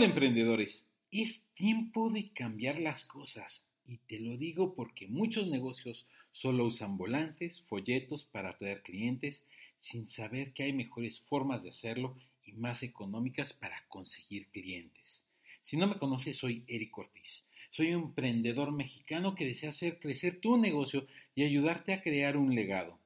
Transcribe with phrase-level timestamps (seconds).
[0.00, 6.08] Hola emprendedores, es tiempo de cambiar las cosas y te lo digo porque muchos negocios
[6.32, 9.44] solo usan volantes, folletos para atraer clientes
[9.76, 15.22] sin saber que hay mejores formas de hacerlo y más económicas para conseguir clientes.
[15.60, 17.46] Si no me conoces, soy Eric Ortiz.
[17.70, 22.54] Soy un emprendedor mexicano que desea hacer crecer tu negocio y ayudarte a crear un
[22.54, 22.98] legado.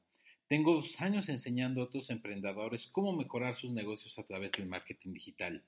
[0.46, 5.12] Tengo dos años enseñando a otros emprendedores cómo mejorar sus negocios a través del marketing
[5.12, 5.64] digital.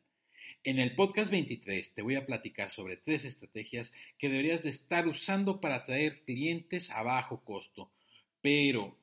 [0.67, 5.07] En el podcast 23 te voy a platicar sobre tres estrategias que deberías de estar
[5.07, 7.89] usando para atraer clientes a bajo costo.
[8.43, 8.99] Pero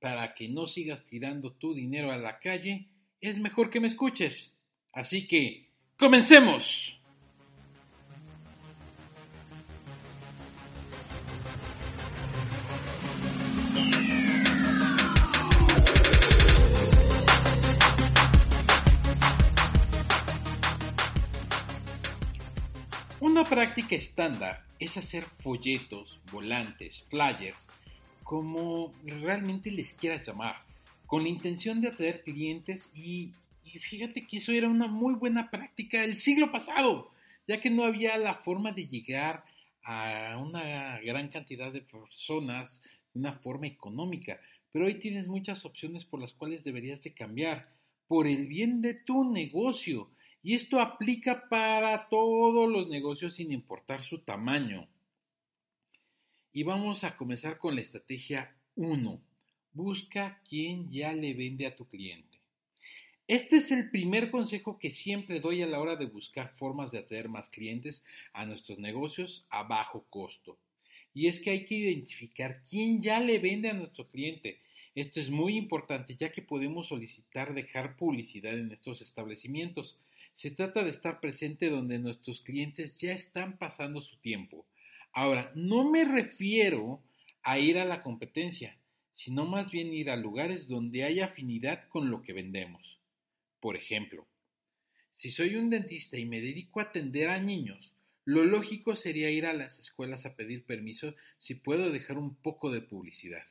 [0.00, 2.86] para que no sigas tirando tu dinero a la calle,
[3.20, 4.54] es mejor que me escuches.
[4.92, 6.96] Así que, ¡comencemos!
[23.48, 27.68] Práctica estándar es hacer folletos, volantes, flyers,
[28.24, 30.56] como realmente les quieras llamar,
[31.06, 33.32] con la intención de atraer clientes y,
[33.88, 37.12] fíjate que eso era una muy buena práctica del siglo pasado,
[37.46, 39.44] ya que no había la forma de llegar
[39.84, 42.82] a una gran cantidad de personas
[43.14, 44.40] de una forma económica,
[44.72, 47.68] pero hoy tienes muchas opciones por las cuales deberías de cambiar
[48.08, 50.10] por el bien de tu negocio
[50.46, 54.86] y esto aplica para todos los negocios sin importar su tamaño.
[56.52, 59.20] Y vamos a comenzar con la estrategia 1.
[59.72, 62.38] Busca quien ya le vende a tu cliente.
[63.26, 66.98] Este es el primer consejo que siempre doy a la hora de buscar formas de
[66.98, 70.60] atraer más clientes a nuestros negocios a bajo costo.
[71.12, 74.60] Y es que hay que identificar quién ya le vende a nuestro cliente.
[74.94, 79.98] Esto es muy importante ya que podemos solicitar dejar publicidad en estos establecimientos.
[80.36, 84.66] Se trata de estar presente donde nuestros clientes ya están pasando su tiempo.
[85.14, 87.02] Ahora, no me refiero
[87.42, 88.76] a ir a la competencia,
[89.14, 93.00] sino más bien ir a lugares donde hay afinidad con lo que vendemos.
[93.60, 94.26] Por ejemplo,
[95.08, 97.94] si soy un dentista y me dedico a atender a niños,
[98.26, 102.70] lo lógico sería ir a las escuelas a pedir permiso si puedo dejar un poco
[102.70, 103.46] de publicidad.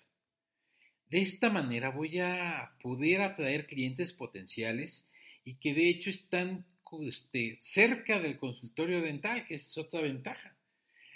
[1.10, 5.08] De esta manera voy a poder atraer clientes potenciales
[5.44, 6.66] y que de hecho están
[7.02, 10.56] este, cerca del consultorio dental, que es otra ventaja.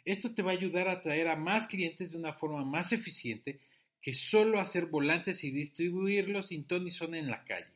[0.05, 3.59] Esto te va a ayudar a atraer a más clientes de una forma más eficiente
[4.01, 7.73] que solo hacer volantes y distribuirlos sin ton y son en la calle.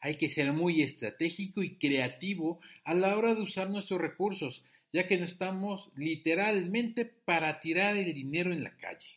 [0.00, 5.06] Hay que ser muy estratégico y creativo a la hora de usar nuestros recursos, ya
[5.06, 9.08] que no estamos literalmente para tirar el dinero en la calle.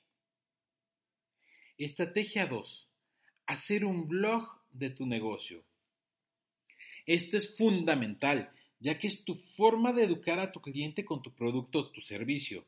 [1.77, 2.89] Estrategia 2.
[3.45, 5.63] Hacer un blog de tu negocio.
[7.05, 11.31] Esto es fundamental, ya que es tu forma de educar a tu cliente con tu
[11.31, 12.65] producto o tu servicio.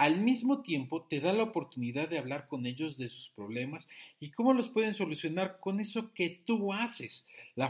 [0.00, 3.86] Al mismo tiempo, te da la oportunidad de hablar con ellos de sus problemas
[4.18, 7.26] y cómo los pueden solucionar con eso que tú haces.
[7.54, 7.68] La,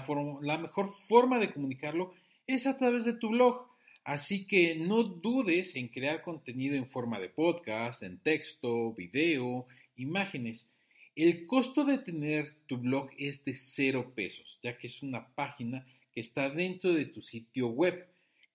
[0.58, 2.14] mejor forma de comunicarlo
[2.46, 3.66] es a través de tu blog.
[4.04, 9.66] Así que no dudes en crear contenido en forma de podcast, en texto, video,
[9.96, 10.70] imágenes.
[11.16, 15.84] El costo de tener tu blog es de cero pesos, ya que es una página
[16.12, 18.06] que está dentro de tu sitio web.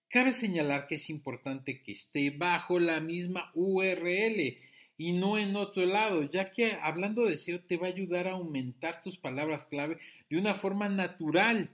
[0.10, 4.58] Cabe señalar que es importante que esté bajo la misma URL
[4.98, 8.34] y no en otro lado, ya que hablando de SEO te va a ayudar a
[8.34, 9.98] aumentar tus palabras clave
[10.30, 11.70] de una forma natural.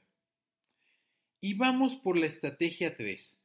[1.40, 3.38] Y vamos por la estrategia 3.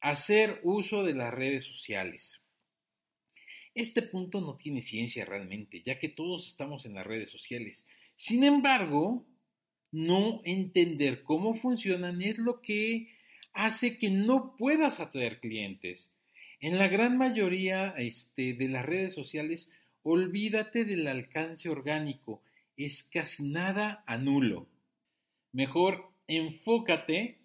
[0.00, 2.40] Hacer uso de las redes sociales.
[3.74, 7.86] Este punto no tiene ciencia realmente, ya que todos estamos en las redes sociales.
[8.16, 9.26] Sin embargo,
[9.92, 13.08] no entender cómo funcionan es lo que
[13.52, 16.12] hace que no puedas atraer clientes.
[16.60, 19.70] En la gran mayoría este, de las redes sociales,
[20.02, 22.42] olvídate del alcance orgánico,
[22.76, 24.68] es casi nada a nulo.
[25.52, 27.38] Mejor enfócate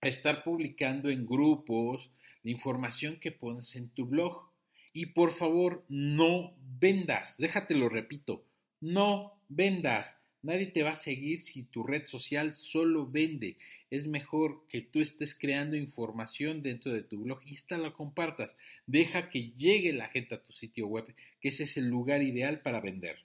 [0.00, 2.10] a estar publicando en grupos
[2.42, 4.50] la información que pones en tu blog.
[4.92, 8.44] Y por favor, no vendas, déjate lo repito,
[8.80, 10.18] no vendas.
[10.42, 13.56] Nadie te va a seguir si tu red social solo vende.
[13.90, 18.56] Es mejor que tú estés creando información dentro de tu blog y esta la compartas.
[18.86, 22.60] Deja que llegue la gente a tu sitio web, que ese es el lugar ideal
[22.60, 23.18] para vender.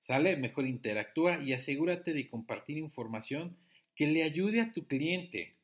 [0.00, 0.36] ¿Sale?
[0.36, 3.56] Mejor interactúa y asegúrate de compartir información
[3.96, 5.56] que le ayude a tu cliente.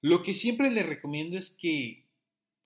[0.00, 2.04] Lo que siempre le recomiendo es que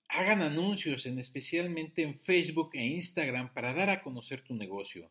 [0.08, 5.10] hagan anuncios, en especialmente en Facebook e Instagram, para dar a conocer tu negocio.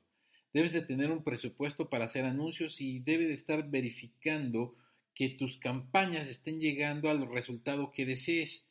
[0.53, 4.75] Debes de tener un presupuesto para hacer anuncios y debe de estar verificando
[5.13, 8.67] que tus campañas estén llegando al resultado que desees.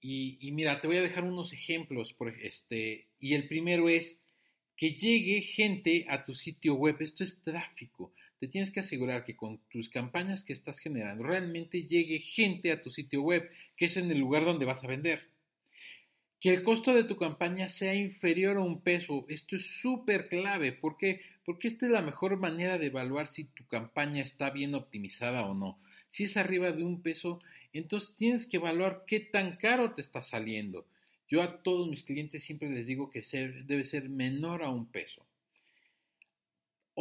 [0.00, 2.12] Y, y, mira, te voy a dejar unos ejemplos.
[2.12, 4.18] Por este, y el primero es
[4.76, 6.96] que llegue gente a tu sitio web.
[7.00, 8.12] Esto es tráfico.
[8.38, 12.80] Te tienes que asegurar que con tus campañas que estás generando realmente llegue gente a
[12.80, 15.30] tu sitio web, que es en el lugar donde vas a vender
[16.40, 19.26] que el costo de tu campaña sea inferior a un peso.
[19.28, 20.72] Esto es súper clave.
[20.72, 21.20] ¿Por qué?
[21.44, 25.54] Porque esta es la mejor manera de evaluar si tu campaña está bien optimizada o
[25.54, 25.78] no.
[26.08, 27.40] Si es arriba de un peso,
[27.74, 30.86] entonces tienes que evaluar qué tan caro te está saliendo.
[31.28, 33.22] Yo a todos mis clientes siempre les digo que
[33.66, 35.24] debe ser menor a un peso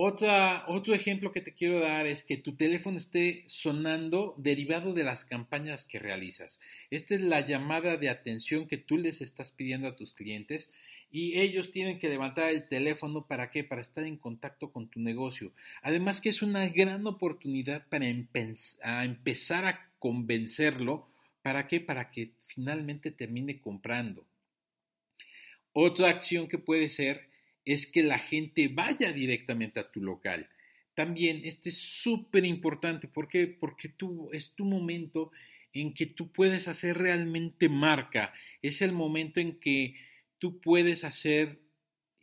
[0.01, 5.25] otro ejemplo que te quiero dar es que tu teléfono esté sonando derivado de las
[5.25, 6.59] campañas que realizas.
[6.89, 10.69] Esta es la llamada de atención que tú les estás pidiendo a tus clientes
[11.11, 13.63] y ellos tienen que levantar el teléfono para qué?
[13.63, 15.51] Para estar en contacto con tu negocio.
[15.81, 21.09] Además que es una gran oportunidad para empezar a convencerlo.
[21.41, 21.81] ¿Para qué?
[21.81, 24.25] Para que finalmente termine comprando.
[25.73, 27.27] Otra acción que puede ser
[27.73, 30.49] es que la gente vaya directamente a tu local.
[30.95, 33.07] También este es súper importante.
[33.07, 33.45] ¿Por qué?
[33.47, 35.31] Porque tú, es tu momento
[35.71, 38.33] en que tú puedes hacer realmente marca.
[38.63, 39.95] Es el momento en que
[40.39, 41.59] tú puedes hacer